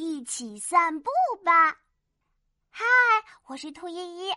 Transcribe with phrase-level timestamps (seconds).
[0.00, 1.10] 一起散步
[1.44, 1.78] 吧。
[2.70, 2.86] 嗨，
[3.44, 4.32] 我是兔依依。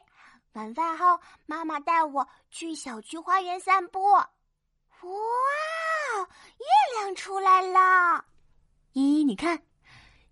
[0.52, 4.12] 晚饭后，妈妈带我去小区花园散步。
[4.12, 4.28] 哇，
[6.58, 6.66] 月
[7.00, 8.26] 亮出来了！
[8.92, 9.66] 依依，你看，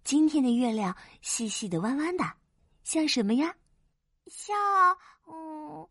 [0.03, 2.25] 今天的月亮细细的、弯弯的，
[2.83, 3.55] 像什么呀？
[4.27, 4.53] 像，
[5.27, 5.87] 嗯，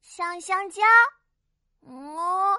[0.00, 0.82] 像香蕉。
[1.80, 2.58] 哦，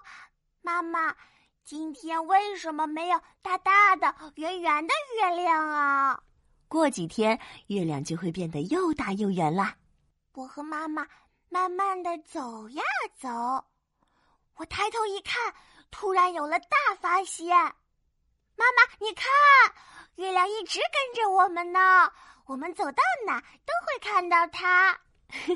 [0.61, 1.17] 妈妈，
[1.65, 6.19] 今天为什么没有大大的、圆圆的月亮啊？
[6.67, 9.75] 过几天，月亮就会变得又大又圆啦。
[10.33, 11.07] 我和妈妈
[11.49, 12.83] 慢慢的走呀
[13.19, 13.29] 走，
[14.55, 15.53] 我抬头一看，
[15.91, 17.47] 突然有了大发现。
[18.55, 19.25] 妈妈，你看，
[20.15, 22.11] 月亮一直跟着我们呢，
[22.45, 24.99] 我们走到哪都会看到它。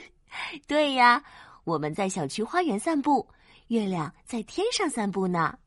[0.68, 1.24] 对呀，
[1.64, 3.28] 我们在小区花园散步。
[3.68, 5.58] 月亮在天上散步呢！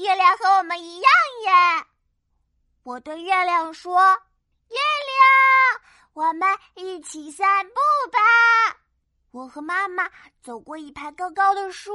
[0.00, 1.10] 月亮和我们一样
[1.44, 1.86] 耶。
[2.84, 4.00] 我对月亮说
[4.70, 4.76] ：“月
[5.10, 5.82] 亮，
[6.14, 7.74] 我们一起散步
[8.10, 8.18] 吧。”
[9.30, 10.10] 我和妈妈
[10.42, 11.92] 走过一排高高的树，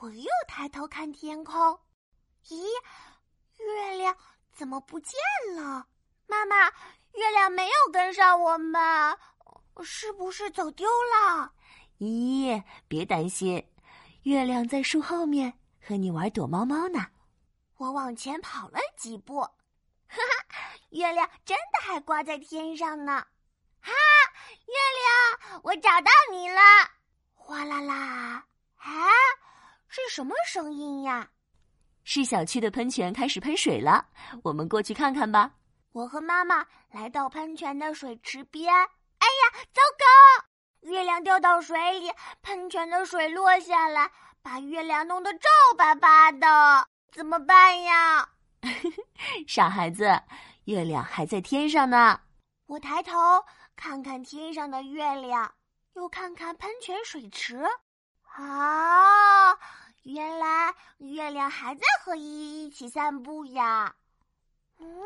[0.00, 1.78] 我又抬头看天空，
[2.48, 2.66] 咦，
[3.58, 4.16] 月亮
[4.52, 5.14] 怎么不见
[5.54, 5.86] 了？
[6.26, 6.66] 妈妈，
[7.12, 9.16] 月亮没有跟上我们，
[9.84, 11.52] 是不是走丢了？
[12.00, 13.64] 咦，别担心，
[14.24, 17.06] 月亮在树后面和你玩躲猫猫呢。
[17.76, 19.52] 我往前跑了几步，哈
[20.08, 23.24] 哈，月亮真的还挂在天上呢。
[23.80, 23.92] 哈，
[24.66, 24.74] 月
[25.48, 26.60] 亮，我找到你了！
[27.34, 28.44] 哗啦啦，
[28.78, 28.90] 啊，
[29.86, 31.30] 是什么声音呀？
[32.02, 34.08] 是小区的喷泉开始喷水了，
[34.42, 35.52] 我们过去看看吧。
[35.92, 40.90] 我和妈妈来到喷泉的水池边，哎呀，糟糕！
[40.90, 42.10] 月亮掉到水里，
[42.42, 44.10] 喷泉的水落下来，
[44.46, 48.28] 把月亮弄得皱巴巴的，怎么办呀？
[49.48, 50.22] 傻孩子，
[50.66, 52.20] 月亮还在天上呢。
[52.66, 53.12] 我抬头
[53.74, 55.52] 看看天上的月亮，
[55.94, 57.60] 又看看喷泉水池，
[58.36, 59.52] 啊，
[60.04, 63.92] 原来月亮还在和依依一起散步呀。
[64.78, 65.02] 嗯，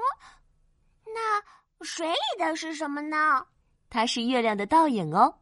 [1.07, 1.43] 那
[1.83, 3.47] 水里的是什么呢？
[3.89, 5.39] 它是月亮的倒影哦。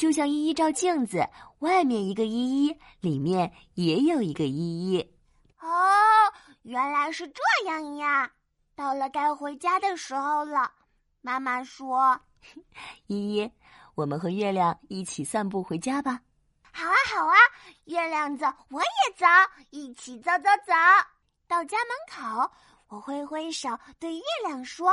[0.00, 1.28] 就像依依照镜子，
[1.58, 5.14] 外面一个依依，里面也有一个依依。
[5.58, 5.68] 哦，
[6.62, 8.32] 原来是这样呀！
[8.74, 10.72] 到了该回家的时候了，
[11.20, 12.18] 妈妈说
[13.08, 13.52] ：“依依，
[13.94, 16.18] 我们和月亮一起散步回家吧。”
[16.72, 17.36] 好啊，好啊！
[17.84, 19.26] 月亮走，我也走，
[19.68, 20.72] 一起走走走。
[21.46, 22.50] 到家门口，
[22.88, 23.68] 我挥挥手
[23.98, 24.92] 对月亮说：“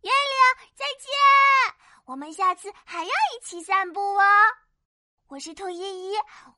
[0.00, 1.04] 月亮，再见。”
[2.06, 4.22] 我们下次还要一起散步哦！
[5.26, 6.14] 我是兔依依，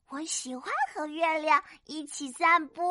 [0.08, 2.82] 我喜欢和月亮一起散步。